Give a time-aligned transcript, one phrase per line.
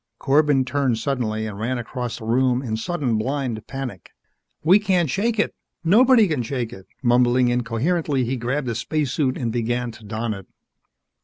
[0.17, 4.09] Corbin turned suddenly and ran across the room in sudden, blind panic.
[4.63, 5.53] "We can't shake it!
[5.83, 10.47] Nobody can shake one!" Mumbling incoherently, he grabbed a spacesuit and began to don it.